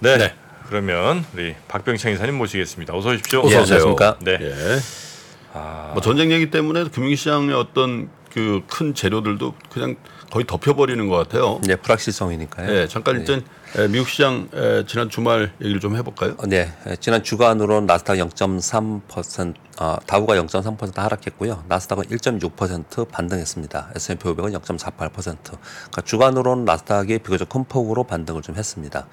[0.00, 0.18] 네.
[0.18, 0.34] 네.
[0.68, 2.94] 그러면 우리 박병창 이사님 모시겠습니다.
[2.94, 3.40] 어서 오십시오.
[3.40, 3.96] 어서 오세요.
[4.20, 4.38] 네.
[4.40, 4.78] 예.
[5.52, 5.90] 아...
[5.92, 9.96] 뭐 전쟁 얘기 때문에 금융시장의 어떤 그 큰 재료들도 그냥
[10.30, 11.58] 거의 덮여버리는 것 같아요.
[11.62, 12.66] 네, 불확실성이니까요.
[12.70, 13.42] 네, 잠깐 일단
[13.74, 13.88] 네.
[13.88, 14.50] 미국 시장
[14.86, 16.34] 지난 주말 얘기를 좀 해볼까요?
[16.36, 16.70] 어, 네,
[17.00, 21.64] 지난 주간으로 나스닥 0.3%, 어, 다우가 0.3% 하락했고요.
[21.68, 23.92] 나스닥은 1.6% 반등했습니다.
[23.94, 25.12] S&P 500은 0.48%.
[25.12, 29.06] 그러니까 주간으로는 나스닥이 비교적 큰 폭으로 반등을 좀 했습니다.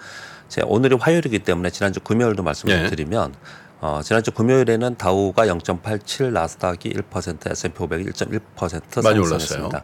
[0.66, 2.90] 오늘이 화요일이기 때문에 지난주 금요일도 말씀을 네.
[2.90, 3.34] 드리면
[3.82, 9.84] 어, 지난주 금요일에는 다우가 0.87, 나스닥이 1%, S&P 500이 1.1% 상승했습니다.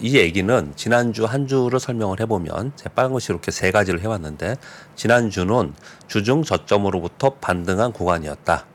[0.00, 4.54] 이 얘기는 지난주 한 주를 설명을 해보면 제 빨간 것이 이렇게 세 가지를 해왔는데
[4.94, 5.74] 지난주는
[6.06, 8.66] 주중 저점으로부터 반등한 구간이었다.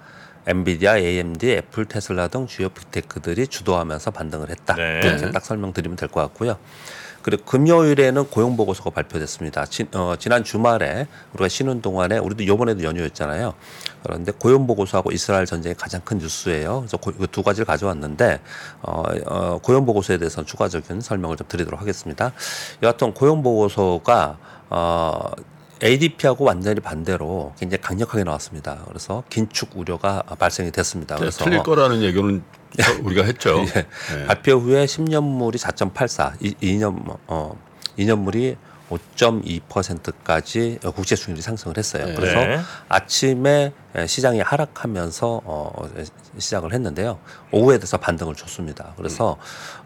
[0.48, 4.76] 엔비디아, AMD, 애플, 테슬라 등 주요 빅테크들이 주도하면서 반등을 했다.
[4.76, 5.00] 네.
[5.04, 6.58] 이렇게 딱 설명드리면 될 것 같고요.
[7.26, 9.66] 그리고 금요일에는 고용 보고서가 발표됐습니다.
[9.66, 13.56] 지, 어, 지난 주말에 우리가 쉬는 동안에 우리도 이번에도 연휴였잖아요.
[14.04, 16.82] 그런데 고용 보고서하고 이스라엘 전쟁이 가장 큰 뉴스예요.
[16.82, 18.42] 그래서 그두 가지를 가져왔는데
[18.84, 22.32] 어, 어, 고용 보고서에 대해서 추가적인 설명을 좀 드리도록 하겠습니다.
[22.84, 24.38] 여하튼 고용 보고서가
[24.70, 25.32] 어,
[25.84, 28.84] ADP하고 완전히 반대로 굉장히 강력하게 나왔습니다.
[28.88, 31.16] 그래서 긴축 우려가 발생이 됐습니다.
[31.16, 32.44] 네, 그래서 틀릴 거라는 얘기는
[33.04, 33.60] 우리가 했죠.
[33.76, 33.86] 예.
[34.16, 34.26] 네.
[34.28, 36.96] 발표 후에 10년물이 4.84, 2 년
[37.28, 37.56] 어
[37.98, 38.58] 2년물이
[38.90, 42.06] 5.2%까지 국제 수익률이 상승을 했어요.
[42.06, 42.14] 네.
[42.14, 42.60] 그래서 네.
[42.88, 43.74] 아침에
[44.06, 45.90] 시장이 하락하면서 어
[46.38, 47.18] 시작을 했는데요.
[47.52, 48.94] 오후에 돼서 반등을 줬습니다.
[48.96, 49.38] 그래서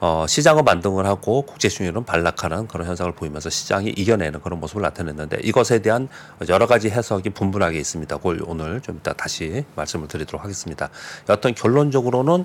[0.01, 5.39] 어 시장은 반등을 하고 국제 수익률은 반락하는 그런 현상을 보이면서 시장이 이겨내는 그런 모습을 나타냈는데
[5.43, 6.09] 이것에 대한
[6.49, 8.17] 여러 가지 해석이 분분하게 있습니다.
[8.17, 10.89] 그걸 오늘 좀 이따 다시 말씀을 드리도록 하겠습니다.
[11.29, 12.43] 여튼 결론적으로는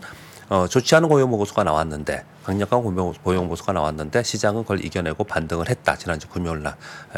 [0.48, 5.96] 어, 좋지 않은 고용 보고서가 나왔는데 강력한 고용 보고서가 나왔는데 시장은 그걸 이겨내고 반등을 했다
[5.96, 6.76] 지난주 금요일 날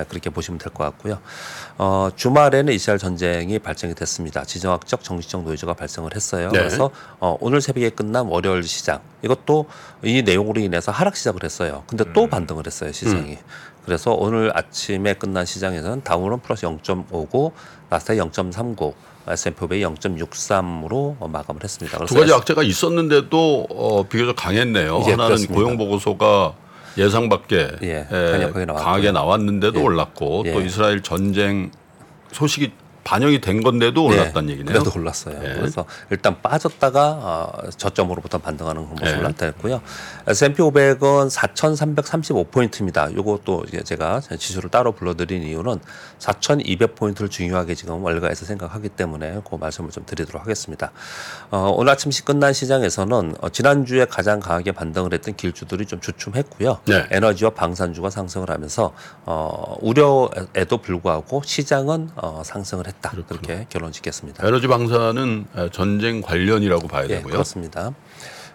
[0.09, 1.19] 그렇게 보시면 될 것 같고요.
[1.79, 4.45] 어, 주말에는 이스라엘 전쟁이 발생이 됐습니다.
[4.45, 6.51] 지정학적 정치적 노이즈가 발생을 했어요.
[6.53, 6.59] 네.
[6.59, 9.67] 그래서 어, 오늘 새벽에 끝난 월요일 시장 이것도
[10.05, 11.83] 이 내용으로 인해서 하락 시작을 했어요.
[11.87, 12.31] 근데 또 음.
[12.31, 13.33] 반등을 했어요 시장이.
[13.33, 13.37] 음.
[13.84, 17.53] 그래서 오늘 아침에 끝난 시장에서는 다우는 플러스 0.59,
[17.89, 18.93] 나스닥 0.39.
[19.28, 22.04] S&P 500이 0.63으로 마감을 했습니다.
[22.04, 24.98] 두 가지 악재가 있었는데도 어, 비교적 강했네요.
[24.98, 25.54] 하나는 그렇습니다.
[25.54, 26.54] 고용 보고서가
[26.98, 29.82] 예상 밖에 예, 예, 강하게 나왔는데도 예.
[29.82, 30.64] 올랐고 또 예.
[30.64, 31.70] 이스라엘 전쟁
[32.32, 32.72] 소식이
[33.06, 34.17] 반영이 된 건데도 네.
[34.17, 34.83] 올랐다는 네, 얘기네요.
[34.83, 35.39] 그래도 올랐어요.
[35.39, 35.55] 네.
[35.55, 39.28] 그래서 일단 빠졌다가 어, 저점으로부터 반등하는 그런 모습을 네.
[39.28, 39.81] 나타냈고요.
[40.27, 43.15] S&P 500은 4,335포인트입니다.
[43.15, 45.78] 요것도 제가 지수를 따로 불러드린 이유는
[46.19, 50.91] 4,200포인트를 중요하게 지금 월가에서 생각하기 때문에 그 말씀을 좀 드리도록 하겠습니다.
[51.53, 56.81] 어, 오늘 아침 시 끝난 시장에서는 어, 지난주에 가장 강하게 반등을 했던 길주들이 좀 주춤했고요.
[56.87, 57.06] 네.
[57.12, 58.93] 에너지와 방산주가 상승을 하면서
[59.25, 62.96] 어, 우려에도 불구하고 시장은 어, 상승을 했다.
[62.97, 63.11] 했다.
[63.11, 63.41] 그렇구나.
[63.41, 64.47] 그렇게 결론 짓겠습니다.
[64.47, 67.33] 에너지 방사는 전쟁 관련이라고 봐야 예, 되고요.
[67.33, 67.93] 그렇습니다.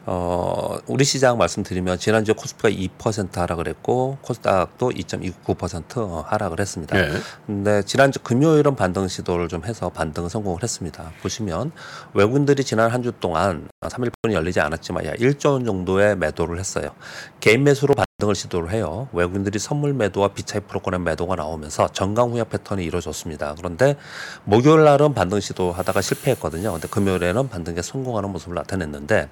[0.06, 6.98] 어, 우리 시장 말씀드리면 지난주에 코스피가 2% 하락을 했고 코스닥도 2.29% 하락을 했습니다.
[7.00, 7.12] 네.
[7.46, 11.12] 근데 지난주 금요일은 반등 시도를 좀 해서 반등 성공을 했습니다.
[11.22, 11.72] 보시면
[12.14, 16.92] 외국인들이 지난 한 주 동안 3일분이 열리지 않았지만 약 1조 원 정도의 매도를 했어요.
[17.40, 19.08] 개인 매수로 반등을 시도를 해요.
[19.12, 23.56] 외국인들이 선물 매도와 비차익 프로그램 매도가 나오면서 정강 후약 패턴이 이루어졌습니다.
[23.58, 23.96] 그런데
[24.44, 26.74] 목요일 날은 반등 시도하다가 실패했거든요.
[26.74, 29.30] 근데 금요일에는 반등에 성공하는 모습을 나타냈는데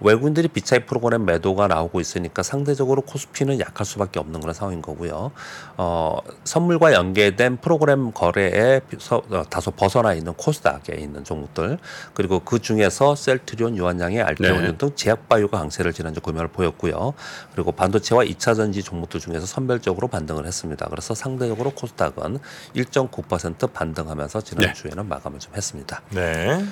[0.00, 5.30] 외국인들이 비차익 프로그램 매도가 나오고 있으니까 상대적으로 코스피는 약할 수밖에 없는 그런 상황인 거고요.
[5.76, 8.80] 어, 선물과 연계된 프로그램 거래에
[9.10, 11.76] 어, 다소 벗어나 있는 코스닥에 있는 종목들
[12.14, 14.76] 그리고 그 중에서 셀트리온, 유 한양의 알테오늄 네.
[14.76, 17.14] 등 제약바이오가 강세를 지난주 금요일 보였고요.
[17.54, 20.86] 그리고 반도체와 2차 전지 종목들 중에서 선별적으로 반등을 했습니다.
[20.88, 22.38] 그래서 상대적으로 코스닥은
[22.74, 25.08] 1.9% 반등하면서 지난주에는 네.
[25.08, 26.02] 마감을 좀 했습니다.
[26.10, 26.64] 네.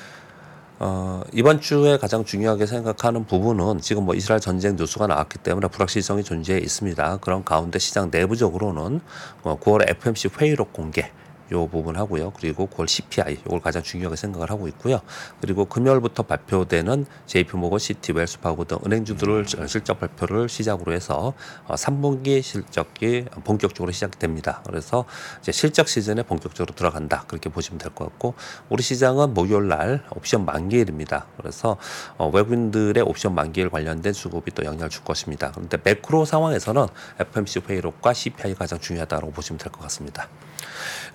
[0.80, 6.22] 어, 이번 주에 가장 중요하게 생각하는 부분은 지금 뭐 이스라엘 전쟁 뉴스가 나왔기 때문에 불확실성이
[6.22, 7.18] 존재해 있습니다.
[7.18, 9.00] 그런 가운데 시장 내부적으로는
[9.42, 11.10] 어, 9월 FMC 회의록 공개
[11.52, 12.32] 요 부분 하고요.
[12.36, 15.00] 그리고 9월 CPI 이걸 가장 중요하게 생각을 하고 있고요.
[15.40, 21.34] 그리고 금요일부터 발표되는 JP모건, 시티, 웰 스파고 등 은행주들을 실적 발표를 시작으로 해서
[21.68, 24.62] 3분기 어, 실적이 본격적으로 시작됩니다.
[24.66, 25.04] 그래서
[25.40, 27.24] 이제 실적 시즌에 본격적으로 들어간다.
[27.28, 28.34] 그렇게 보시면 될 것 같고
[28.68, 31.26] 우리 시장은 목요일 날 옵션 만기일입니다.
[31.38, 31.76] 그래서
[32.18, 35.50] 어, 외국인들의 옵션 만기일 관련된 수급이 또 영향을 줄 것입니다.
[35.52, 36.86] 그런데 매크로 상황에서는
[37.18, 40.28] FMC 회의록과 CPI가 가장 중요하다고 보시면 될 것 같습니다.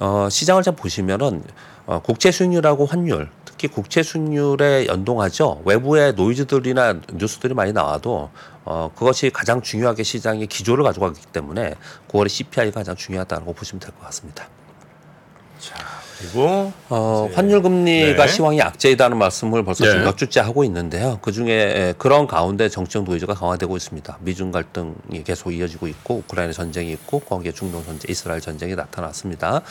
[0.03, 1.41] 어, 시장을 잘 보시면은
[1.85, 5.61] 어, 국채 수익률하고 환율, 특히 국채 수익률에 연동하죠.
[5.63, 8.29] 외부의 노이즈들이나 뉴스들이 많이 나와도
[8.65, 11.75] 어, 그것이 가장 중요하게 시장의 기조를 가져가기 때문에
[12.09, 14.45] 9월의 CPI가 가장 중요하다고 보시면 될 것 같습니다.
[15.57, 15.73] 자,
[16.19, 18.31] 그리고 어, 환율 금리가 네.
[18.31, 20.03] 시황이 악재이다는 말씀을 벌써 네.
[20.03, 21.19] 몇 주째 하고 있는데요.
[21.21, 24.17] 그 중에 그런 가운데 정치적 노이즈가 강화되고 있습니다.
[24.21, 29.61] 미중 갈등이 계속 이어지고 있고 우크라이나 전쟁이 있고 거기에 중동 전쟁, 이스라엘 전쟁이 나타났습니다.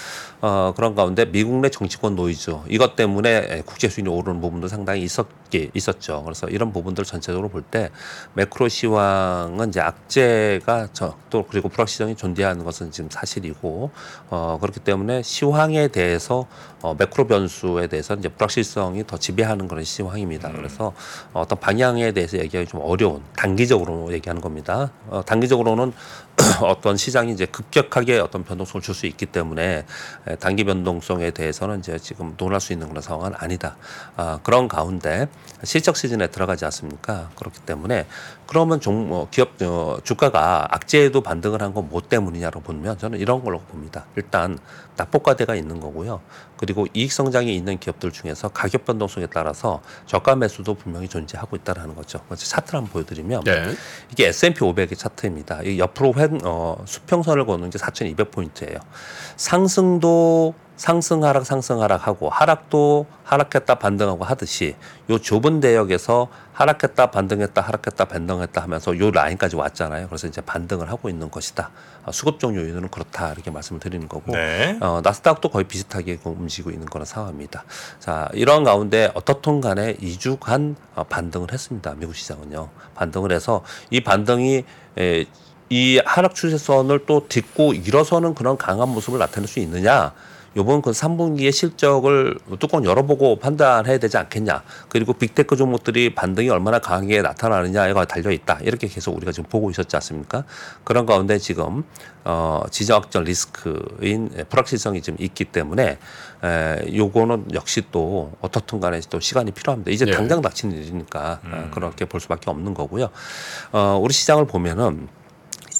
[0.41, 5.71] 어, 그런 가운데 미국 내 정치권 노이즈 이것 때문에 국채 수준이 오르는 부분도 상당히 있었게
[5.75, 6.23] 있었죠.
[6.25, 7.91] 그래서 이런 부분들 전체적으로 볼 때
[8.35, 13.91] 매크로 시황은 이제 악재가 저, 또 그리고 불확실성이 존재하는 것은 지금 사실이고
[14.31, 16.32] 어, 그렇기 때문에 시황에 대해서
[16.83, 20.49] 어, 매크로 변수에 대해서 이제 불확실성이 더 지배하는 그런 시황입니다.
[20.49, 20.57] 음.
[20.57, 20.93] 그래서
[21.33, 24.91] 어떤 방향에 대해서 얘기하기 좀 어려운 단기적으로 얘기하는 겁니다.
[25.09, 25.93] 어, 단기적으로는
[26.63, 29.85] 어떤 시장이 이제 급격하게 어떤 변동성을 줄 수 있기 때문에
[30.41, 33.77] 단기 변동성에 대해서는 이제 지금 논할 수 있는 그런 상황은 아니다.
[34.17, 35.29] 아, 그런 가운데
[35.65, 37.31] 실적 시즌에 들어가지 않습니까?
[37.37, 38.07] 그렇기 때문에
[38.47, 43.43] 그러면 종, 어, 기업 어, 주가가 악재에도 반등을 한 건 뭐 때문이냐로 보면 저는 이런
[43.43, 44.07] 걸로 봅니다.
[44.17, 44.59] 일단
[44.97, 46.21] 낙폭과대가 있는 거고요.
[46.63, 52.21] 그리고 이익 성장이 있는 기업들 중에서 가격 변동성에 따라서 저가 매수도 분명히 존재하고 있다라는 거죠.
[52.37, 53.75] 차트를 한번 보여드리면 네.
[54.13, 55.63] 이게 S&P 500의 차트입니다.
[55.65, 58.79] 이 옆으로 횡, 어, 수평선을 거는 게 4,200 포인트예요.
[59.37, 64.75] 상승도 상승 하락 상승 하락 하고 하락도 하락했다 반등하고 하듯이
[65.11, 70.09] 요 좁은 대역에서 하락했다 반등했다 하락했다 반등했다 하면서 요 라인까지 왔잖아요.
[70.09, 71.71] 그래서 이제 반등을 하고 있는 것이다.
[72.05, 74.77] 어, 수급적 요인은 그렇다 이렇게 말씀을 드리는 거고 네.
[74.81, 77.65] 어, 나스닥도 거의 비슷하게 움직이고 있는 그런 상황입니다.
[77.99, 81.95] 자 이런 가운데 어떻든 간에 2주간 어, 반등을 했습니다.
[81.97, 82.69] 미국 시장은요.
[82.95, 84.65] 반등을 해서 이 반등이
[84.99, 85.27] 에,
[85.71, 90.13] 이 하락 추세선을 또 딛고 일어서는 그런 강한 모습을 나타낼 수 있느냐?
[90.57, 94.63] 요번 그 3분기의 실적을 뚜껑 열어보고 판단해야 되지 않겠냐.
[94.89, 98.59] 그리고 big tech 종목들이 반등이 얼마나 강하게 나타나느냐가 달려 있다.
[98.63, 100.45] 이렇게 계속 우리가 지금 보고 있었지 않습니까?
[100.85, 101.85] 그런 가운데 지금
[102.25, 105.99] 어 지정학적 리스크인 불확실성이 좀 있기 때문에
[106.45, 109.91] 에 요거는 역시 또 어떻든 간에 또 시간이 필요합니다.
[109.91, 110.13] 이제 네.
[110.13, 111.71] 당장 닥치는 일이니까 음.
[111.73, 113.09] 그렇게 볼 수밖에 없는 거고요.
[113.73, 115.09] 어 우리 시장을 보면은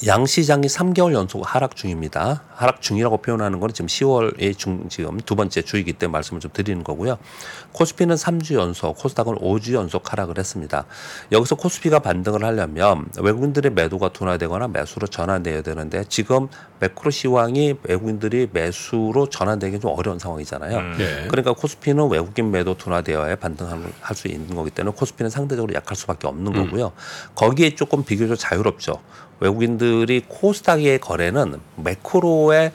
[0.05, 2.43] 양 시장이 3개월 연속 하락 중입니다.
[2.55, 6.83] 하락 중이라고 표현하는 거는 지금 10월의 중 지금 두 번째 주이기 때문에 말씀을 좀 드리는
[6.83, 7.17] 거고요.
[7.71, 10.85] 코스피는 3주 연속, 코스닥은 5주 연속 하락을 했습니다.
[11.31, 16.49] 여기서 코스피가 반등을 하려면 외국인들의 매도가 둔화되거나 매수로 전환돼야 되는데 지금
[16.79, 20.77] 매크로 시황이 외국인들이 매수로 전환되기 좀 어려운 상황이잖아요.
[20.77, 20.95] 음.
[20.97, 21.27] 네.
[21.29, 23.81] 그러니까 코스피는 외국인 매도 둔화되어야 반등할
[24.15, 26.65] 수 있는 거기 때문에 코스피는 상대적으로 약할 수밖에 없는 음.
[26.65, 26.91] 거고요.
[27.35, 28.99] 거기에 조금 비교적 자유롭죠.
[29.43, 32.71] 외국인들이 코스닥의 거래는 매크로의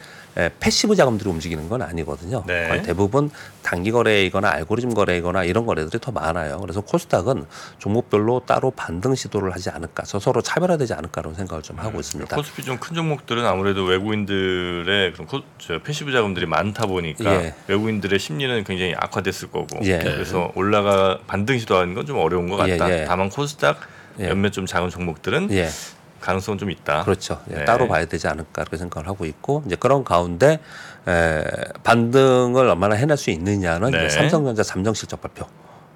[0.60, 2.44] passive 자금들이 움직이는 건 아니거든요.
[2.46, 2.68] 네.
[2.68, 3.28] 거의 대부분
[3.62, 6.60] 단기 거래이거나 알고리즘 거래이거나 이런 거래들이 더 많아요.
[6.60, 7.44] 그래서 코스닥은
[7.78, 12.36] 종목별로 따로 반등 시도를 하지 않을까, 서로 차별화되지 않을까라는 생각을 좀 하고 음, 있습니다.
[12.36, 17.54] 코스피 좀 큰 종목들은 아무래도 외국인들의 그런 코, 저 passive 자금들이 많다 보니까 예.
[17.66, 19.98] 외국인들의 심리는 굉장히 악화됐을 거고, 예.
[19.98, 22.90] 그래서 올라가 반등 시도하는 건 좀 어려운 것 같다.
[22.90, 23.04] 예, 예.
[23.06, 23.80] 다만 코스닥
[24.20, 24.28] 예.
[24.28, 25.68] 몇몇 좀 작은 종목들은 예.
[26.20, 27.04] 가능성은 좀 있다.
[27.04, 27.40] 그렇죠.
[27.50, 27.64] 예, 네.
[27.64, 30.60] 따로 봐야 되지 않을까 그렇게 생각을 하고 있고 이제 그런 가운데
[31.06, 31.44] 에,
[31.84, 34.08] 반등을 얼마나 해낼 수 있느냐는 네.
[34.08, 35.46] 삼성전자 잠정 실적 발표.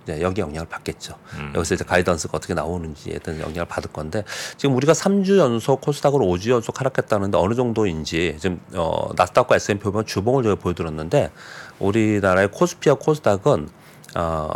[0.05, 1.15] 이제 여기 영향을 받겠죠.
[1.35, 1.53] 음.
[1.55, 4.25] 여기서 이제 가이던스가 어떻게 나오는지에 대한 영향을 받을 건데
[4.57, 10.07] 지금 우리가 3주 연속 코스닥으로 5주 연속 하락했다는데 어느 정도인지 지금 어 나스닥과 S&P 보면
[10.07, 11.31] 주봉을 저희 보여드렸는데
[11.79, 13.69] 우리나라의 코스피와 코스닥은
[14.17, 14.49] 어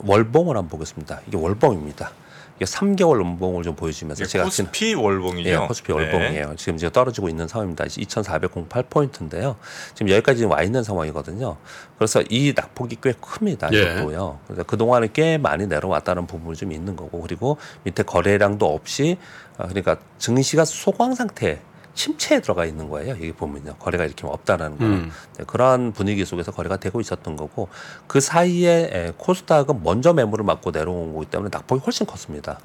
[0.00, 1.20] 월봉을 한번 보겠습니다.
[1.26, 2.10] 이게 월봉입니다.
[2.56, 5.48] 이게 3개월 연봉을 좀 보여주면서 제가 코스피 월봉이죠.
[5.48, 5.98] 예, 코스피 네.
[5.98, 6.54] 월봉이에요.
[6.56, 7.84] 지금 이제 떨어지고 있는 상황입니다.
[7.84, 9.56] 2,408 포인트인데요.
[9.94, 11.56] 지금 여기까지 와 있는 상황이거든요.
[11.98, 13.68] 그래서 이 낙폭이 꽤 큽니다.
[13.72, 13.82] 예.
[13.82, 14.38] 이것도요.
[14.46, 19.18] 그래서 그 동안에 꽤 많이 내려왔다는 부분이 좀 있는 거고 그리고 밑에 거래량도 없이
[19.58, 21.60] 아, 그러니까 증시가 소강 상태.
[21.96, 23.10] 침체에 들어가 있는 거예요.
[23.10, 23.74] 여기 보면요.
[23.78, 24.92] 거래가 이렇게 없다라는 거는.
[24.92, 25.10] 음.
[25.38, 27.68] 네, 그러한 분위기 속에서 거래가 되고 있었던 거고
[28.06, 32.60] 그 사이에 에, 코스닥은 먼저 매물을 맞고 내려온 거기 때문에 낙폭이 훨씬 컸습니다.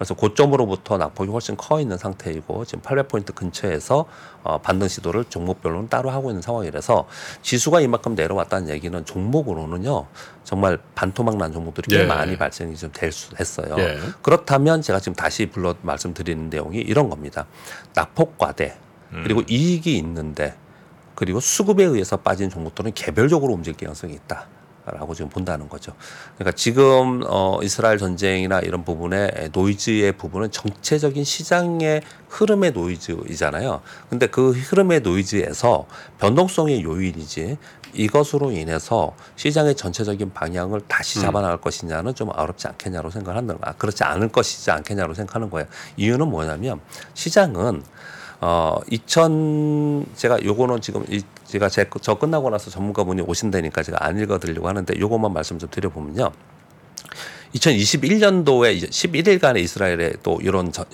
[0.00, 4.06] 그래서 고점으로부터 낙폭이 훨씬 커 있는 상태이고 지금 800포인트 근처에서
[4.42, 7.06] 어, 반등 시도를 종목별로는 따로 하고 있는 상황이라서
[7.42, 10.06] 지수가 이만큼 내려왔다는 얘기는 종목으로는요
[10.42, 12.06] 정말 반토막 난 종목들이 꽤 예.
[12.06, 13.76] 많이 발생이 좀 될 수 했어요.
[13.76, 13.98] 예.
[14.22, 17.44] 그렇다면 제가 지금 다시 불러 말씀드리는 내용이 이런 겁니다.
[17.94, 18.78] 낙폭 과대
[19.12, 19.20] 음.
[19.22, 19.46] 그리고 음.
[19.50, 20.54] 이익이 있는데
[21.14, 24.46] 그리고 수급에 의해서 빠진 종목들은 개별적으로 움직일 가능성이 있다.
[24.86, 25.92] 라고 지금 본다는 거죠.
[26.36, 33.82] 그러니까 지금 어 이스라엘 전쟁이나 이런 부분의 노이즈의 부분은 전체적인 시장의 흐름의 노이즈이잖아요.
[34.08, 35.86] 근데 그 흐름의 노이즈에서
[36.18, 37.58] 변동성의 요인이지
[37.92, 41.22] 이것으로 인해서 시장의 전체적인 방향을 다시 음.
[41.22, 41.60] 잡아나갈 음.
[41.60, 45.66] 것이냐는 좀 어렵지 않겠냐고 생각하는 아, 그렇지 않을 것이지 않겠냐고 생각하는 거예요.
[45.96, 46.80] 이유는 뭐냐면
[47.14, 47.82] 시장은
[48.40, 54.18] 어, 2000 제가 요거는 지금 이 제가 제, 저 끝나고 나서 전문가분이 오신다니까 제가 안
[54.18, 56.30] 읽어드리려고 하는데 요것만 말씀 좀 드려보면요.
[57.54, 60.84] 2021년도에 11일간의 이스라엘에 또 이런 전,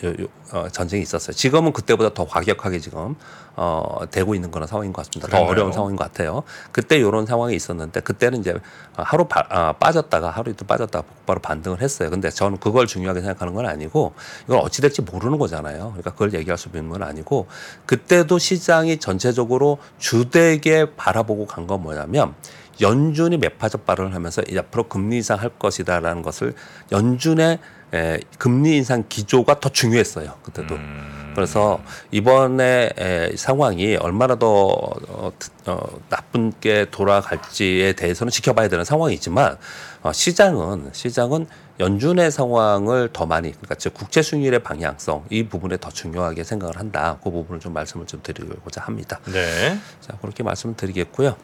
[0.53, 1.35] 어, 전쟁이 있었어요.
[1.35, 3.15] 지금은 그때보다 더 과격하게 지금
[3.59, 5.29] 어, 되고 있는 그런 상황인 것 같습니다.
[5.29, 5.47] 그런가요?
[5.47, 6.43] 더 어려운 상황인 것 같아요.
[6.73, 8.55] 그때 이런 상황이 있었는데 그때는 이제
[8.95, 12.11] 하루 바, 아, 빠졌다가 하루 이틀 빠졌다가 바로 반등을 했어요.
[12.11, 15.89] 근데 저는 그걸 중요하게 생각하는 건 아니고 이건 어찌 될지 모르는 거잖아요.
[15.93, 17.47] 그러니까 그걸 얘기할 수 있는 건 아니고
[17.87, 22.33] 그때도 시장이 전체적으로 주되게 바라보고 간 건 뭐냐면
[22.80, 26.54] 연준이 매파적 발언을 하면서 앞으로 금리 인상 할 것이다라는 것을
[26.92, 27.59] 연준의
[27.95, 30.35] 에, 금리 인상 기조가 더 중요했어요.
[30.42, 30.75] 그때도.
[30.75, 31.33] 음.
[31.37, 31.80] 그래서
[32.11, 35.33] 이번에 에, 상황이 얼마나 더 어,
[35.66, 35.78] 어,
[36.09, 39.56] 나쁜 게 돌아갈지에 대해서는 지켜봐야 되는 상황이지만
[40.02, 41.47] 어, 시장은 시장은
[41.78, 47.18] 연준의 상황을 더 많이 그러니까 즉 국채 수익률의 방향성 이 부분에 더 중요하게 생각을 한다.
[47.23, 49.21] 그 부분을 좀 말씀을 좀 드리고자 합니다.
[49.26, 49.78] 네.
[50.00, 51.37] 자 그렇게 말씀을 드리겠고요.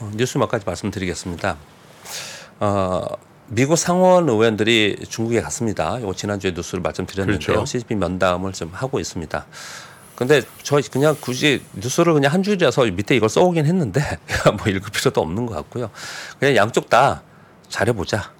[0.00, 1.56] 어, 뉴스 몇 가지 말씀드리겠습니다.
[2.60, 3.06] 어,
[3.48, 5.98] 미국 상원 의원들이 중국에 갔습니다.
[5.98, 7.46] 이거 지난주에 뉴스를 말씀드렸는데요.
[7.46, 7.66] 그렇죠.
[7.66, 9.46] 시진핑 면담을 좀 하고 있습니다.
[10.16, 14.00] 근데 저 그냥 굳이 뉴스를 그냥 한 줄이라서 밑에 이걸 써오긴 했는데
[14.58, 15.90] 뭐 읽을 필요도 없는 것 같고요.
[16.38, 17.22] 그냥 양쪽 다
[17.68, 18.32] 잘해보자.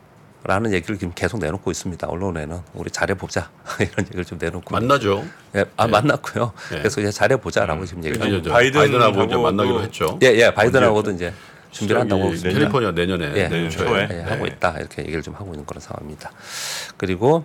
[0.43, 2.09] 라는 얘기를 지금 계속 내놓고 있습니다.
[2.09, 5.23] 언론에는 우리 잘해보자 이런 얘기를 좀 내놓고 만나죠.
[5.55, 5.93] 예, 아 네.
[5.93, 6.53] 만났고요.
[6.71, 6.79] 네.
[6.79, 7.87] 그래서 이제 잘해보자라고 음.
[7.87, 10.19] 지금 얘기를 바이든 하고 이제 만나기로 했죠.
[10.23, 11.35] 예, 예, 바이든하고도 이제
[11.71, 14.51] 준비를 한다고 캘리포니아 내년에 예, 내년 초에 예, 하고 네.
[14.51, 16.31] 있다 이렇게 얘기를 좀 하고 있는 그런 상황입니다.
[16.97, 17.45] 그리고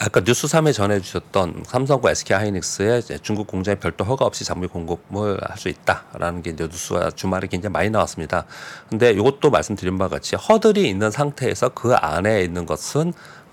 [0.00, 5.56] 아까 뉴스 3에 전해주셨던 삼성과 SK 하이닉스의 중국 공장에 별도 허가 없이 장비 공급을 할
[5.58, 8.44] 수 있다라는 게 뉴스가 주말에 굉장히 많이 나왔습니다.
[8.88, 13.12] 근데 이것도 말씀드린 바와 같이 허들이 있는 상태에서 그 안에 있는 것은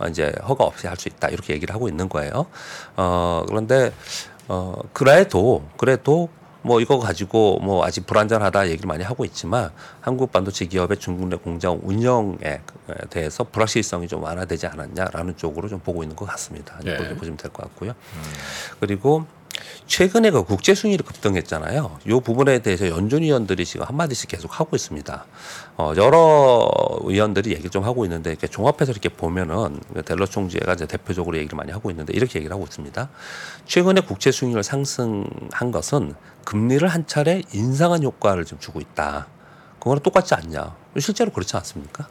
[0.10, 2.46] 이제 허가 없이 할 수 있다 이렇게 얘기를 하고 있는 거예요.
[2.96, 3.92] 어 그런데
[4.48, 6.30] 어 그래도 그래도
[6.66, 9.70] 뭐 이거 가지고 뭐 아직 불안전하다 얘기를 많이 하고 있지만
[10.02, 12.62] 한국 반도체 기업의 중국 내 공장 운영에
[13.12, 16.76] 대해서 불확실성이 좀 완화되지 않았냐라는 쪽으로 좀 보고 있는 것 같습니다.
[16.84, 16.98] 네.
[16.98, 17.92] 그렇게 보시면 될 것 같고요.
[17.92, 18.22] 음.
[18.80, 19.28] 그리고
[19.88, 22.00] 최근에 그 국제 순위를 급등했잖아요.
[22.06, 25.26] 이 부분에 대해서 연준 위원들이 지금 한 마디씩 계속 하고 있습니다.
[25.78, 26.70] 어, 여러
[27.02, 31.72] 의원들이 얘기 좀 하고 있는데 이렇게 종합해서 이렇게 보면은 델러 총재가 이제 대표적으로 얘기를 많이
[31.72, 33.10] 하고 있는데 이렇게 얘기를 하고 있습니다.
[33.66, 39.28] 최근에 국제 수익률 상승한 것은 금리를 한 차례 인상한 효과를 좀 주고 있다.
[39.80, 40.76] 그거랑 똑같지 않냐?
[41.00, 42.08] 실제로 그렇지 않습니까?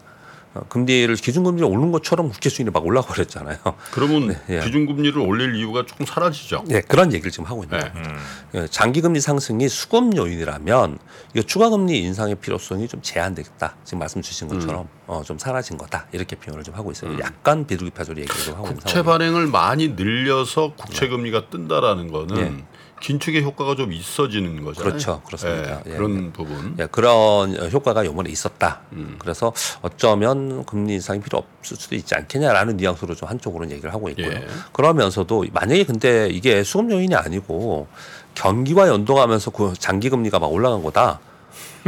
[0.54, 3.58] 어, 금리를 기준금리를 오른 것처럼 국제 수익률이 막 올라가 버렸잖아요.
[3.90, 4.60] 그러면 네, 예.
[4.60, 6.64] 기준금리를 올릴 이유가 조금 사라지죠.
[6.68, 7.90] 네, 그런 얘기를 지금 하고 있는 네.
[7.90, 8.06] 거예요.
[8.06, 8.18] 음.
[8.54, 10.98] 예, 장기금리 상승이 수급 요인이라면
[11.34, 13.76] 이거 추가금리 인상의 필요성이 좀 제한되겠다.
[13.84, 14.88] 지금 말씀 주신 것처럼 음.
[15.08, 16.06] 어, 좀 사라진 거다.
[16.12, 17.10] 이렇게 표현을 좀 하고 있어요.
[17.10, 17.20] 음.
[17.20, 21.46] 약간 비둘기파절 얘기를 좀 하고 있는 국채 발행을 많이 늘려서 국채 금리가 네.
[21.50, 22.64] 뜬다라는 거는 네.
[23.04, 24.90] 긴축의 효과가 좀 있어지는 거잖아요.
[24.90, 25.82] 그렇죠, 그렇습니다.
[25.84, 26.32] 예, 예, 그런 예.
[26.32, 26.74] 부분.
[26.78, 28.80] 예, 그런 효과가 요번에 있었다.
[28.92, 29.16] 음.
[29.18, 34.28] 그래서 어쩌면 금리 인상이 필요 없을 수도 있지 않겠냐라는 뉘앙스로 좀 한쪽으로는 얘기를 하고 있고요.
[34.28, 34.46] 예.
[34.72, 37.88] 그러면서도 만약에 근데 이게 수급 요인이 아니고
[38.34, 41.20] 경기와 연동하면서 그 장기 금리가 막 올라간 거다.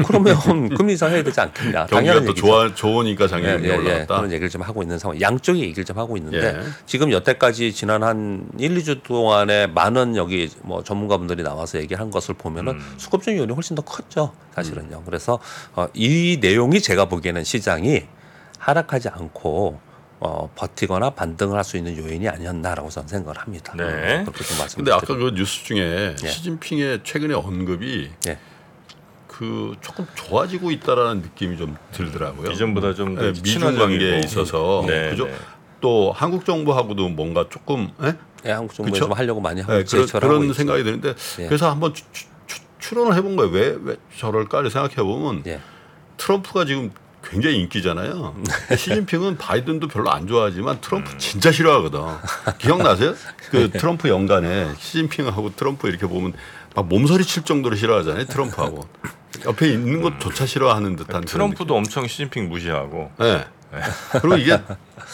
[0.06, 0.36] 그러면
[0.76, 1.86] 금리 인상 해야 되지 않겠냐.
[1.86, 4.16] 경기가 또 좋아 좋으니까 작년에 예, 예, 올라갔다.
[4.16, 5.20] 그런 얘기를 좀 하고 있는 상황.
[5.20, 6.62] 양쪽이 얘기를 좀 하고 있는데 예.
[6.86, 12.74] 지금 여태까지 지난 한 1, 2주 동안에 많은 여기 뭐 전문가분들이 나와서 얘기한 것을 보면은
[12.74, 12.94] 음.
[12.98, 14.32] 수급적 요인이 훨씬 더 컸죠.
[14.54, 14.96] 사실은요.
[14.98, 15.02] 음.
[15.06, 15.38] 그래서
[15.74, 18.02] 어, 이 내용이 제가 보기에는 시장이
[18.58, 19.80] 하락하지 않고
[20.18, 23.74] 어, 버티거나 반등을 할 수 있는 요인이 아니었나라고 저는 생각을 합니다.
[23.76, 24.22] 네.
[24.24, 24.76] 그렇게 좀 말씀.
[24.78, 26.26] 근데 아까 그 뉴스 중에 예.
[26.26, 28.38] 시진핑의 최근의 언급이 예.
[29.38, 32.52] 그 조금 좋아지고 있다라는 느낌이 좀 들더라고요.
[32.52, 35.26] 이전보다 좀 네, 미중 관계에 있어서 네, 그죠.
[35.26, 35.34] 네.
[35.82, 38.14] 또 한국 정부하고도 뭔가 조금 예?
[38.42, 41.46] 네, 한국 정부 좀 하려고 많이 하고 네, 그런, 그런 생각이 드는데 예.
[41.46, 43.52] 그래서 한번 추, 추, 추론을 해본 거예요.
[43.52, 45.60] 왜, 왜 저럴까를 생각해 보면 예.
[46.16, 46.90] 트럼프가 지금
[47.30, 48.34] 굉장히 인기잖아요.
[48.76, 51.18] 시진핑은 바이든도 별로 안 좋아하지만 트럼프 음.
[51.18, 52.00] 진짜 싫어하거든.
[52.58, 53.14] 기억나세요?
[53.50, 53.78] 그 네.
[53.78, 56.32] 트럼프 연간에 시진핑하고 트럼프 이렇게 보면
[56.74, 58.26] 막 몸서리 칠 정도로 싫어하잖아요.
[58.26, 58.86] 트럼프하고.
[59.44, 63.10] 옆에 있는 것조차 싫어하는 듯한 트럼프도 엄청 시진핑 무시하고.
[63.18, 63.44] 네.
[63.72, 63.80] 네.
[64.20, 64.60] 그리고 이게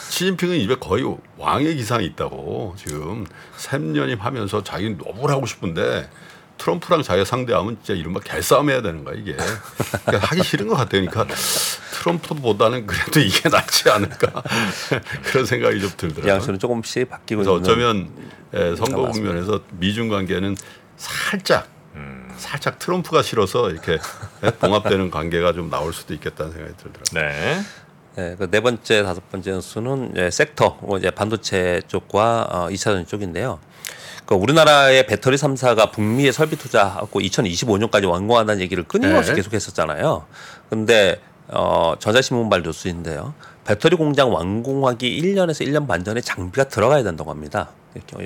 [0.09, 1.03] 시진핑은 입에 거의
[1.37, 3.25] 왕의 기상이 있다고 지금
[3.57, 6.09] 3년임 하면서 자기는 노블하고 싶은데
[6.57, 9.35] 트럼프랑 자기가 상대하면 진짜 이른바 개싸움 해야 되는 거야 이게
[10.05, 11.35] 그러니까 하기 싫은 것 같아요 그러니까
[11.93, 14.43] 트럼프보다는 그래도 이게 낫지 않을까
[15.25, 18.09] 그런 생각이 좀 들더라고요 양수는 조금씩 바뀌고 그래서 어쩌면
[18.53, 20.55] 예, 선거 국면에서 미중 관계는
[20.97, 21.73] 살짝
[22.37, 23.99] 살짝 트럼프가 싫어서 이렇게
[24.59, 27.21] 봉합되는 관계가 좀 나올 수도 있겠다는 생각이 들더라고요.
[27.21, 27.61] 네.
[28.15, 33.07] 네, 그 네 번째, 다섯 번째 수는 이제 섹터, 뭐 이제 반도체 쪽과 어, 2차전
[33.07, 33.59] 쪽인데요.
[34.25, 39.35] 그 우리나라의 배터리 3사가 북미에 설비 투자하고 2025년까지 완공한다는 얘기를 끊임없이 네.
[39.35, 40.25] 계속했었잖아요.
[40.69, 43.33] 근데 어, 저자신문발 뉴스인데요.
[43.65, 47.69] 배터리 공장 완공하기 1년에서 1년 반 전에 장비가 들어가야 된다고 합니다.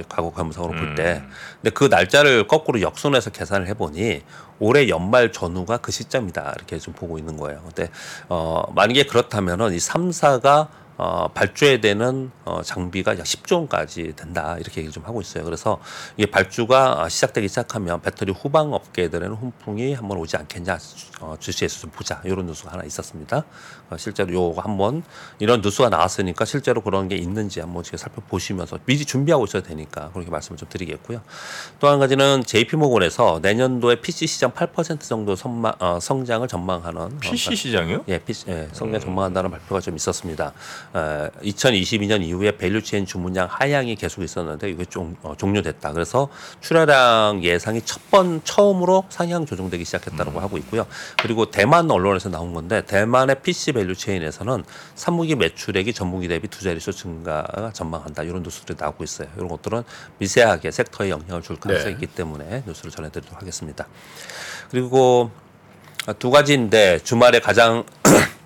[0.08, 1.22] 과거 감성으로 볼 때.
[1.24, 1.30] 음.
[1.62, 4.22] 근데 그 날짜를 거꾸로 역순해서 계산을 해보니
[4.60, 6.54] 올해 연말 전후가 그 시점이다.
[6.56, 7.62] 이렇게 좀 보고 있는 거예요.
[7.64, 7.90] 근데,
[8.30, 14.82] 어, 만약에 그렇다면은 이 3사가 어, 발주해야 되는 어, 장비가 약 10조 원까지 된다 이렇게
[14.82, 15.44] 얘기를 좀 하고 있어요.
[15.44, 15.80] 그래서
[16.18, 20.78] 이게 발주가 시작되기 시작하면 배터리 후방 업계들에는 훈풍이 한번 오지 않겠냐
[21.22, 23.44] 어, 주시에서 좀 보자 이런 뉴스가 하나 있었습니다.
[23.90, 25.04] 어, 실제로 요거 한번
[25.40, 30.32] 이런 뉴스가 나왔으니까 실제로 그런 게 있는지 한번 지금 살펴보시면서 미리 준비하고 있어야 되니까 그렇게
[30.32, 31.22] 말씀을 좀 드리겠고요.
[31.80, 38.04] 또 한 가지는 JP모건에서 내년도에 PC 시장 8% 정도 선마, 어, 성장을 전망하는 PC 시장이요?
[38.10, 40.52] 예, PC 예, 성장 전망한다는 발표가 좀 있었습니다.
[40.94, 45.94] 어, 2022년 이후에 value chain 주문량 하향이 계속 있었는데 이게 좀 어, 종료됐다.
[45.94, 46.30] 그래서
[46.62, 50.38] 출하량 예상이 첫 번 처음으로 상향 조정되기 시작했다고 음.
[50.38, 50.86] 하고 있고요.
[51.22, 54.64] 그리고 대만 언론에서 나온 건데 대만의 PC value chain에서는
[54.96, 58.24] 3분기 매출액이 전분기 대비 두 자릿수 증가가 전망한다.
[58.24, 59.28] 이런 뉴스들이 나오고 있어요.
[59.36, 59.84] 이런 것들은
[60.20, 62.00] 미세하게 섹터에 영향을 줄 가능성이 네.
[62.02, 63.88] 있기 때문에 뉴스를 전해드리도록 하겠습니다.
[64.72, 65.32] 그리고
[66.20, 67.84] 두 가지인데 주말에 가장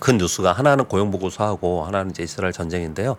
[0.00, 3.16] 큰 뉴스가 하나는 고용 보고서하고 하나는 이제 이스라엘 전쟁인데요.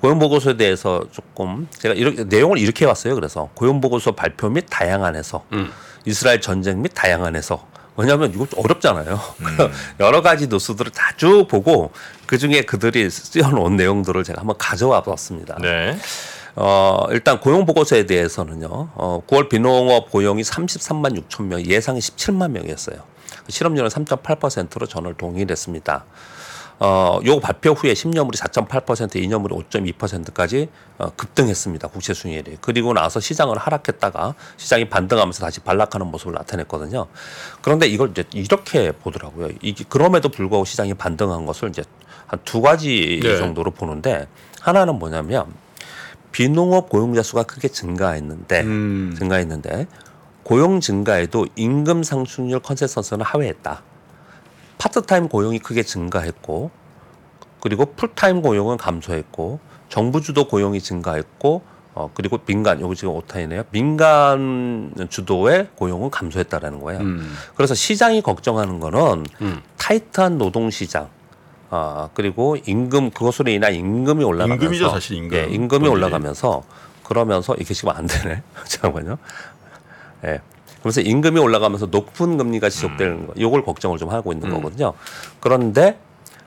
[0.00, 3.14] 고용 보고서에 대해서 조금 제가 이렇게 내용을 이렇게 해왔어요.
[3.14, 5.70] 그래서 고용 보고서 발표 및 다양한 해석, 음.
[6.04, 7.68] 이스라엘 전쟁 및 다양한 해석.
[7.96, 9.20] 왜냐하면 이거 어렵잖아요.
[9.40, 9.56] 음.
[10.00, 11.90] 여러 가지 뉴스들을 다 쭉 보고
[12.26, 15.58] 그 중에 그들이 쓰여놓은 내용들을 제가 한번 가져와 봤습니다.
[15.60, 15.98] 네.
[16.56, 18.68] 어, 일단 고용 보고서에 대해서는요.
[18.94, 22.96] 어, 9월 비농업 고용이 33만 6천 명, 예상이 17만 명이었어요.
[23.48, 26.04] 실업률은 3.8%로 전월 동일했습니다.
[26.82, 31.88] 어, 요 발표 후에 10년물이 4.8%, 2년물이 5.2%까지 어, 급등했습니다.
[31.88, 32.56] 국채 수익률이.
[32.62, 37.06] 그리고 나서 시장을 하락했다가 시장이 반등하면서 다시 반락하는 모습을 나타냈거든요.
[37.60, 39.50] 그런데 이걸 이제 이렇게 보더라고요.
[39.60, 41.82] 이게 그럼에도 불구하고 시장이 반등한 것을 이제
[42.26, 43.36] 한 두 가지 네.
[43.36, 44.28] 정도로 보는데
[44.60, 45.46] 하나는 뭐냐면
[46.32, 49.14] 비농업 고용자 수가 크게 증가했는데 음.
[49.18, 49.86] 증가했는데
[50.50, 53.82] 고용 증가에도 임금 상승률 컨센서스는 하회했다.
[54.78, 56.72] 파트타임 고용이 크게 증가했고
[57.60, 61.62] 그리고 풀타임 고용은 감소했고 정부 주도 고용이 증가했고
[61.94, 63.62] 어 그리고 민간 여기 지금 오타이네요.
[63.70, 67.00] 민간 주도의 고용은 감소했다라는 거예요.
[67.02, 67.32] 음.
[67.54, 69.62] 그래서 시장이 걱정하는 거는 음.
[69.76, 71.10] 타이트한 노동 시장
[71.70, 75.38] 아 그리고 임금 그것으로 인한 임금이 올라가면서 임금이죠 사실 임금.
[75.38, 76.64] 예, 임금이 올라가면서
[77.04, 78.42] 그러면서 이게 지금 안 되네.
[78.66, 79.16] 잠깐만요.
[80.24, 80.40] 예.
[80.82, 83.26] 그래서 임금이 올라가면서 높은 금리가 지속되는 음.
[83.26, 84.56] 거, 요걸 걱정을 좀 하고 있는 음.
[84.56, 84.94] 거거든요.
[85.40, 85.98] 그런데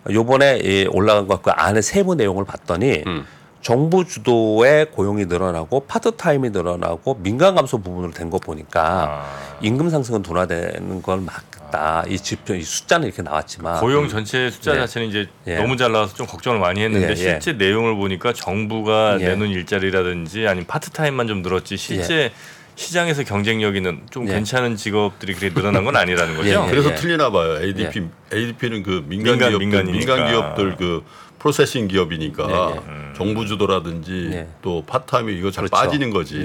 [0.10, 3.26] 요번에 올라간 것그 안에 세부 내용을 봤더니 음.
[3.62, 9.58] 정부 주도의 고용이 늘어나고 파트타임이 늘어나고 민간 감소 부분으로 된 거 보니까 아.
[9.62, 12.04] 임금 상승은 둔화되는 걸 막다.
[12.10, 14.80] 이 지표, 이 숫자는 이렇게 나왔지만 고용 전체 숫자 예.
[14.80, 15.56] 자체는 이제 예.
[15.56, 17.12] 너무 잘 나와서 좀 걱정을 많이 했는데 예.
[17.12, 17.16] 예.
[17.16, 19.28] 실제 내용을 보니까 정부가 예.
[19.30, 22.32] 내놓은 일자리라든지 아니면 파트타임만 좀 늘었지 실제 예.
[22.76, 24.34] 시장에서 경쟁력이는 좀 예.
[24.34, 26.50] 괜찮은 직업들이 그렇게 늘어난 건 아니라는 거죠.
[26.50, 27.62] 예, 예, 그래서 틀리나 봐요.
[27.62, 28.02] ADP
[28.34, 28.38] 예.
[28.38, 31.04] ADP는 그 민간, 민간 기업들 민간 기업들 그
[31.40, 33.14] 프로세싱 기업이니까 음.
[33.16, 35.76] 정부 주도라든지 또 파타임이 이거 잘 그렇죠.
[35.86, 36.36] 빠지는 거지.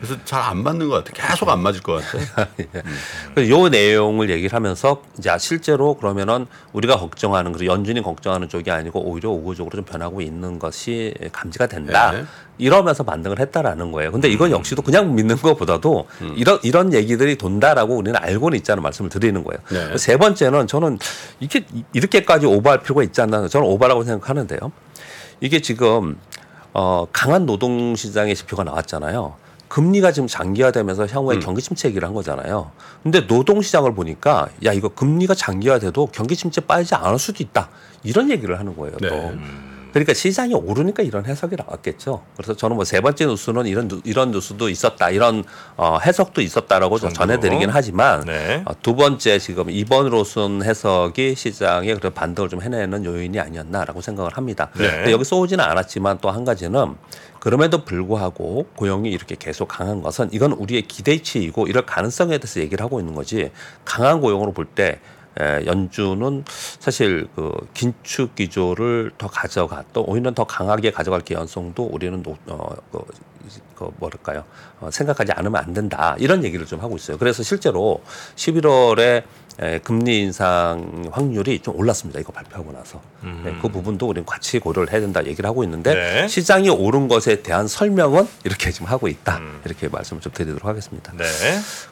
[0.00, 1.28] 그래서 잘 안 맞는 것 같아.
[1.28, 2.48] 계속 안 맞을 것 같아.
[3.38, 3.48] 예.
[3.50, 9.30] 요 내용을 얘기를 하면서 이제 실제로 그러면은 우리가 걱정하는 그 연준이 걱정하는 쪽이 아니고 오히려
[9.30, 12.12] 우호적으로 좀 변하고 있는 것이 감지가 된다.
[12.12, 12.24] 네.
[12.56, 14.10] 이러면서 반등을 했다라는 거예요.
[14.10, 14.52] 근데 이건 음.
[14.52, 16.34] 역시도 그냥 믿는 것보다도 음.
[16.36, 19.58] 이런 이런 얘기들이 돈다라고 우리는 알고는 있자는 말씀을 드리는 거예요.
[19.70, 19.96] 네.
[19.98, 20.98] 세 번째는 저는
[21.40, 24.58] 이게 이렇게까지 오버할 필요가 있지 않나 저는 오버라고 생각하는데요.
[25.40, 26.16] 이게 지금
[26.72, 29.36] 어 강한 노동 시장의 지표가 나왔잖아요.
[29.68, 31.40] 금리가 지금 장기화되면서 향후에 음.
[31.40, 32.70] 경기 침체 얘기를 한 거잖아요.
[33.02, 37.68] 근데 노동 시장을 보니까 야 이거 금리가 장기화돼도 경기 침체 빠지지 않을 수도 있다.
[38.02, 38.96] 이런 얘기를 하는 거예요.
[39.00, 39.08] 네.
[39.08, 39.14] 또.
[39.14, 39.74] 음.
[39.90, 42.22] 그러니까 시장이 오르니까 이런 해석이 나왔겠죠.
[42.36, 45.42] 그래서 저는 뭐 세 번째 뉴스는 이런 이런 뉴스도 있었다, 이런
[45.78, 48.62] 어, 해석도 있었다라고 좀 전해드리긴 하지만 네.
[48.66, 54.30] 어, 두 번째 지금 2번으로 쓴 해석이 시장에 그런 반등을 좀 해내는 요인이 아니었나라고 생각을
[54.36, 54.68] 합니다.
[54.76, 55.10] 네.
[55.10, 56.94] 여기 쏘지는 않았지만 또 한 가지는
[57.40, 63.00] 그럼에도 불구하고 고용이 이렇게 계속 강한 것은 이건 우리의 기대치이고 이럴 가능성에 대해서 얘기를 하고
[63.00, 63.50] 있는 거지.
[63.84, 65.00] 강한 고용으로 볼때
[65.38, 72.76] 연준은 사실 그 긴축 기조를 더 가져가 또 오히려 더 강하게 가져갈 개연성도 우리는 어,
[72.90, 72.98] 그,
[73.74, 74.44] 그 뭐랄까요
[74.80, 77.18] 어, 생각하지 않으면 안 된다 이런 얘기를 좀 하고 있어요.
[77.18, 78.02] 그래서 실제로
[78.36, 79.24] 11월에
[79.60, 82.20] 에, 금리 인상 확률이 좀 올랐습니다.
[82.20, 83.42] 이거 발표하고 나서 음.
[83.44, 86.28] 네, 그 부분도 우리는 같이 고려를 해야 된다 얘기를 하고 있는데 네.
[86.28, 89.60] 시장이 오른 것에 대한 설명은 이렇게 지금 하고 있다 음.
[89.64, 91.12] 이렇게 말씀을 좀 드리도록 하겠습니다.
[91.16, 91.24] 네.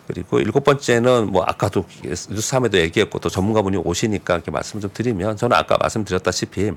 [0.06, 5.56] 그리고 일곱 번째는 뭐 아까도 뉴스함에도 얘기했고 또 전문가분이 오시니까 이렇게 말씀 좀 드리면 저는
[5.56, 6.70] 아까 말씀드렸다시피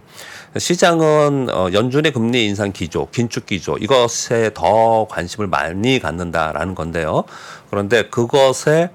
[0.58, 4.69] 시장은 어, 연준의 금리 인상 기조, 긴축 기조 이것에 더
[5.10, 7.24] 관심을 많이 갖는다라는 건데요.
[7.70, 8.90] 그런데 그것에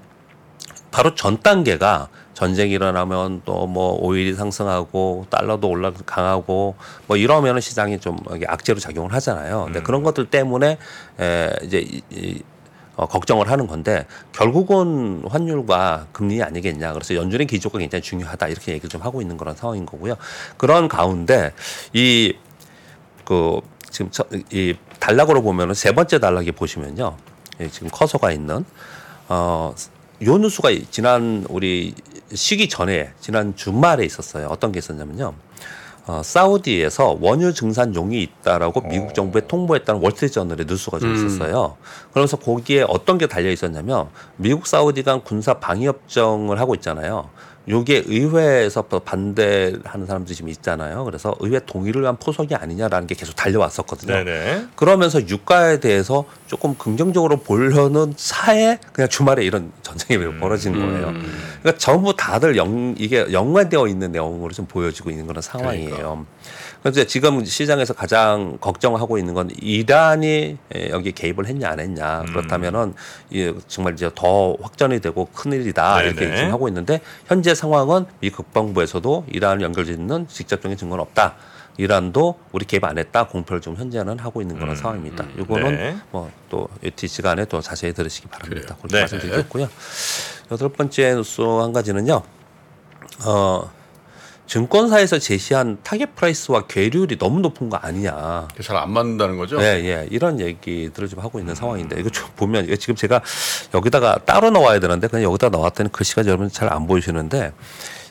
[0.91, 6.75] 바로 전 단계가 전쟁이 일어나면 또 뭐 오일이 상승하고 달러도 올라 강하고
[7.07, 9.65] 뭐 이러면은 시장이 좀 악재로 작용을 하잖아요.
[9.65, 9.83] 근데 음.
[9.83, 10.77] 그런 것들 때문에
[11.19, 12.41] 에 이제 이, 이
[12.95, 16.93] 어, 걱정을 하는 건데 결국은 환율과 금리 아니겠냐.
[16.93, 20.15] 그래서 연준의 기조가 굉장히 중요하다 이렇게 얘기를 좀 하고 있는 그런 상황인 거고요.
[20.57, 21.51] 그런 가운데
[21.91, 23.59] 이그
[23.95, 24.11] 지금
[24.51, 27.15] 이 단락으로 보면은 세 번째 단락에 보시면요.
[27.71, 28.65] 지금 커서가 있는
[29.29, 29.73] 어
[30.23, 31.93] 요 뉴스가 지난 우리
[32.33, 34.47] 쉬기 전에 지난 주말에 있었어요.
[34.47, 35.33] 어떤 게 있었냐면요.
[36.07, 39.13] 어, 사우디에서 원유 증산 용이 있다라고 미국 어.
[39.13, 41.15] 정부에 통보했다는 월스트리트저널의 뉴스가 좀 음.
[41.15, 41.75] 있었어요.
[42.11, 47.29] 그러면서 거기에 어떤 게 달려 있었냐면 미국 사우디 간 군사 방위 협정을 하고 있잖아요.
[47.67, 51.03] 요게 의회에서 반대하는 사람들이 지금 있잖아요.
[51.03, 54.13] 그래서 의회 동의를 위한 포석이 아니냐라는 게 계속 달려왔었거든요.
[54.13, 54.67] 네네.
[54.75, 60.39] 그러면서 유가에 대해서 조금 긍정적으로 보려는 사에 그냥 주말에 이런 전쟁이 음.
[60.39, 61.13] 벌어진 거예요.
[61.61, 65.95] 그러니까 전부 다들 영, 이게 연관되어 있는 내용으로 좀 보여지고 있는 그런 상황이에요.
[65.95, 66.25] 그러니까.
[66.85, 70.55] 그래서 지금 시장에서 가장 걱정하고 있는 건 이란이
[70.91, 72.25] 여기 개입을 했냐 안 했냐 음.
[72.27, 72.93] 그렇다면은
[73.67, 76.07] 정말 이제 더 확전이 되고 큰일이다 네네.
[76.07, 81.33] 이렇게 지금 하고 있는데 현재 상황은 미 국방부에서도 이란 연결짓는 직접적인 증거는 없다.
[81.77, 85.25] 이란도 우리 개입 안 했다 공표를 좀 현재는 하고 있는 그런 음, 상황입니다.
[85.39, 85.97] 이거는 네.
[86.11, 88.75] 뭐또 UT 시간에 또 자세히 들으시기 바랍니다.
[88.77, 88.99] 그렇게 네.
[89.01, 89.67] 말씀드리겠고요.
[90.51, 92.21] 여덟 번째 뉴스 한 가지는요.
[93.25, 93.71] 어
[94.47, 98.47] 증권사에서 제시한 target price와 괴리율이 너무 높은 거 아니냐.
[98.61, 99.57] 잘 안 맞는다는 거죠?
[99.57, 100.07] 네, 예.
[100.11, 101.55] 이런 얘기들을 좀 하고 있는 음.
[101.55, 103.21] 상황인데 이거 좀 보면 이거 지금 제가
[103.73, 107.53] 여기다가 따로 나와야 되는데 그냥 여기다 나왔더니 글씨가 그 여러분 잘 안 보이시는데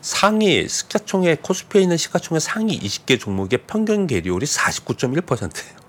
[0.01, 5.85] 상위 시가총액 코스피에 있는 시가총액 상위 20개 종목의 평균 계리율이 49.1%예요.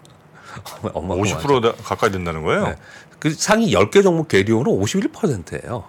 [0.94, 2.68] 어마 50% 가까이 된다는 거예요?
[2.68, 2.76] 네.
[3.20, 5.84] 그 상위 10개 종목 계리율은 51%예요.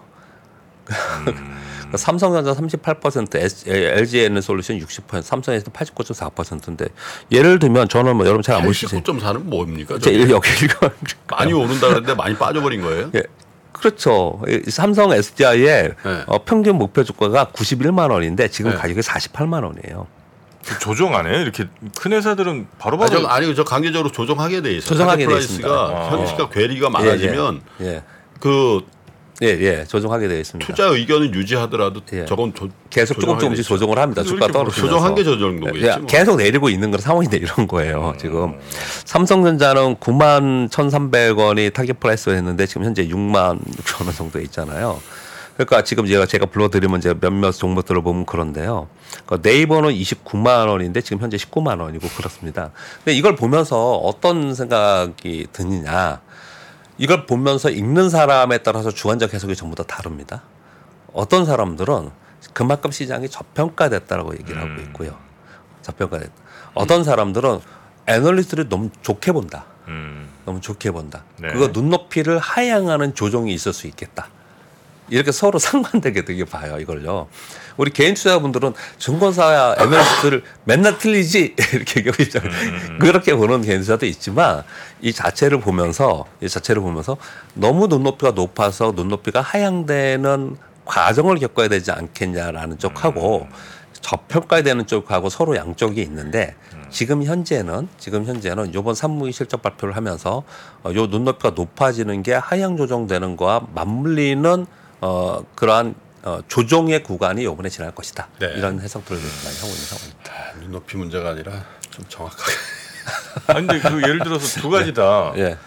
[1.28, 1.65] 음.
[1.86, 6.86] 그러니까 삼성전자 38%, LG 에너솔루션 60%, 삼성에서 89.4%인데
[7.30, 9.00] 예를 들면 저는 뭐 여러분 잘 안 보시죠.
[9.00, 9.98] 89.4는 뭡니까?
[9.98, 10.48] 제일 여기
[11.30, 13.10] 많이 오른다 그랬는데 많이 빠져버린 거예요?
[13.14, 13.22] 예.
[13.72, 14.40] 그렇죠.
[14.68, 16.22] 삼성 SDI의 네.
[16.26, 18.76] 어, 평균 목표 주가가 91만 원인데 지금 네.
[18.78, 20.06] 가격이 48만 원이에요.
[20.80, 21.40] 조정 안 해요?
[21.40, 24.88] 이렇게 큰 회사들은 바로 바로 아니, 저 강제적으로 조정하게 돼 있어요.
[24.88, 25.68] 조정하게 돼 있습니다.
[26.10, 26.48] 현시가 아.
[26.48, 28.02] 괴리가 많아지면 예, 예.
[28.40, 28.80] 그
[29.42, 30.66] 예, 예, 조정하게 되어 있습니다.
[30.66, 32.24] 투자 의견을 유지하더라도 예.
[32.24, 33.68] 저건 조, 계속 조금 조금씩 되죠.
[33.68, 34.22] 조정을 합니다.
[34.22, 35.98] 주가 떨어지면서 조정한 게 저 정도겠지.
[35.98, 36.06] 뭐.
[36.06, 38.12] 계속 내리고 있는 그런 상황인데 이런 거예요.
[38.14, 38.18] 음.
[38.18, 38.54] 지금
[39.04, 45.00] 삼성전자는 9만 1,300원이 target price가 했는데 지금 현재 6만 6천 원 정도 있잖아요.
[45.54, 48.88] 그러니까 지금 제가 제가 불러드리면 제가 몇몇 종목들을 보면 그런데요.
[49.24, 52.70] 그러니까 네이버는 29만 원인데 지금 현재 19만 원이고 그렇습니다.
[53.04, 56.20] 근데 이걸 보면서 어떤 생각이 드느냐?
[56.98, 60.42] 이걸 보면서 읽는 사람에 따라서 주관적 해석이 전부 다 다릅니다.
[61.12, 62.10] 어떤 사람들은
[62.52, 64.84] 그만큼 시장이 저평가됐다라고 얘기를 하고 음.
[64.88, 65.16] 있고요.
[65.82, 66.32] 저평가됐다.
[66.74, 67.60] 어떤 사람들은
[68.06, 69.66] 애널리스트를 너무 좋게 본다.
[69.88, 70.28] 음.
[70.44, 71.24] 너무 좋게 본다.
[71.38, 71.48] 네.
[71.52, 74.28] 그거 눈높이를 하향하는 조정이 있을 수 있겠다.
[75.08, 77.28] 이렇게 서로 상반되게 되게 봐요 이걸요.
[77.76, 82.50] 우리 개인 투자분들은 증권사 MLS를 맨날 틀리지 이렇게 얘기하잖아요.
[82.50, 82.98] 음, 음, 음.
[82.98, 84.62] 그렇게 보는 개인 투자도 있지만
[85.00, 87.16] 이 자체를 보면서 이 자체를 보면서
[87.54, 93.48] 너무 눈높이가 높아서 눈높이가 하향되는 과정을 겪어야 되지 않겠냐라는 쪽하고
[94.00, 96.54] 저평가야 되는 쪽하고 서로 양쪽이 있는데
[96.90, 100.44] 지금 현재는 지금 현재는 요번 산무기 실적 발표를 하면서
[100.84, 104.66] 어, 요 눈높이가 높아지는 게 하향 조정되는 거와 맞물리는
[105.00, 108.28] 어, 그러한 어, 조정의 구간이 요번에 지날 것이다.
[108.40, 108.52] 네.
[108.56, 110.32] 이런 해석들을 많이 하고 있는 상황입니다.
[110.32, 112.52] 아, 눈높이 문제가 아니라 좀 정확하게.
[113.48, 115.34] 아니 근데 그 예를 들어서 두 가지다.
[115.36, 115.40] 예.
[115.40, 115.58] 예.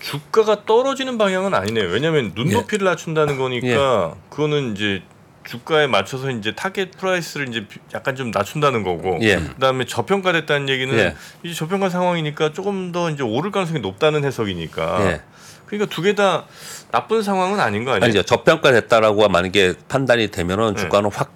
[0.00, 1.88] 주가가 떨어지는 방향은 아니네요.
[1.88, 2.90] 왜냐하면 눈높이를 예.
[2.90, 4.20] 낮춘다는 거니까 예.
[4.28, 5.02] 그거는 이제
[5.44, 9.36] 주가에 맞춰서 이제 target price를 이제 약간 좀 낮춘다는 거고 예.
[9.36, 11.14] 그다음에 저평가됐다는 얘기는 예.
[11.42, 15.20] 이제 저평가 상황이니까 조금 더 이제 오를 가능성이 높다는 해석이니까 예.
[15.66, 16.44] 그러니까 두 개 다
[16.90, 18.04] 나쁜 상황은 아닌 거 아니에요?
[18.04, 18.22] 아니죠.
[18.22, 20.80] 저평가됐다라고 만약에 판단이 되면은 네.
[20.82, 21.32] 주가는 확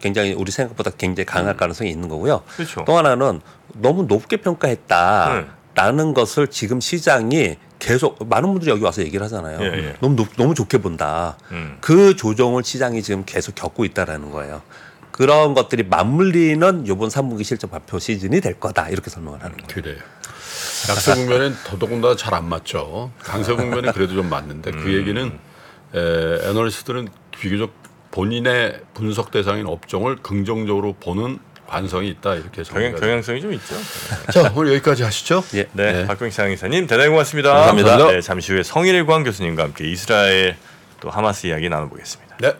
[0.00, 1.56] 굉장히 우리 생각보다 굉장히 강할 음.
[1.56, 2.42] 가능성이 있는 거고요.
[2.56, 2.84] 그렇죠.
[2.86, 3.40] 또 하나는
[3.74, 6.12] 너무 높게 평가했다라는 네.
[6.14, 9.58] 것을 지금 시장이 계속 많은 분들이 여기 와서 얘기를 하잖아요.
[9.60, 9.94] 예, 예.
[10.00, 11.36] 너무 너무 좋게 본다.
[11.50, 11.78] 음.
[11.80, 14.62] 그 조정을 시장이 지금 계속 겪고 있다라는 거예요.
[15.10, 19.68] 그런 것들이 맞물리는 이번 3분기 실적 발표 시즌이 될 거다 이렇게 설명을 하는 거예요.
[19.68, 19.96] 그래요.
[20.88, 23.12] 약세 국면엔 더더군다나 잘 안 맞죠.
[23.20, 24.92] 강세 국면은 그래도 좀 맞는데 그 음.
[24.94, 25.38] 얘기는
[25.94, 27.72] 에, 애널리스트들은 비교적
[28.10, 33.74] 본인의 분석 대상인 업종을 긍정적으로 보는 관성이 있다 이렇게 경향, 경향성이 좀 있죠.
[34.32, 35.42] 자 오늘 여기까지 하시죠.
[35.54, 36.06] 예, 네, 네.
[36.06, 37.52] 박병창 이사님 대단히 고맙습니다.
[37.52, 37.96] 감사합니다.
[38.12, 40.56] 네, 잠시 후에 성일광 교수님과 함께 이스라엘
[41.00, 42.36] 또 하마스 이야기 나눠보겠습니다.
[42.40, 42.52] 네.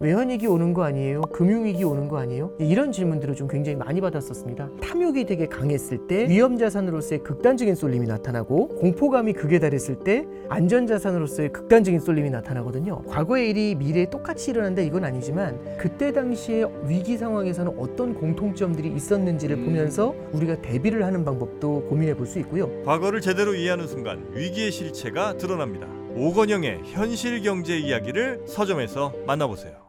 [0.00, 1.22] 외환위기 오는 거 아니에요?
[1.22, 2.52] 금융위기 오는 거 아니에요?
[2.60, 4.70] 이런 질문들을 좀 굉장히 많이 받았었습니다.
[4.80, 12.30] 탐욕이 되게 강했을 때 위험자산으로서의 극단적인 쏠림이 나타나고 공포감이 극에 달했을 때 안전자산으로서의 극단적인 쏠림이
[12.30, 13.02] 나타나거든요.
[13.08, 20.14] 과거의 일이 미래에 똑같이 일어난다 이건 아니지만 그때 당시에 위기 상황에서는 어떤 공통점들이 있었는지를 보면서
[20.32, 22.70] 우리가 대비를 하는 방법도 고민해 볼 수 있고요.
[22.84, 25.88] 과거를 제대로 이해하는 순간 위기의 실체가 드러납니다.
[26.14, 29.87] 오건영의 현실 경제 이야기를 서점에서 만나보세요.